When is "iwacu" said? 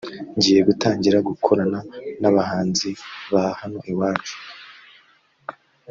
3.91-4.35